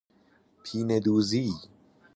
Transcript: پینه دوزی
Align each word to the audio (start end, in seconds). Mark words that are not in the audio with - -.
پینه 0.63 0.99
دوزی 1.05 1.49